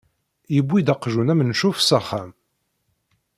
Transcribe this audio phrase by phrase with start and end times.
[0.55, 2.29] Yewwi-d aqjun amencuf s axxam.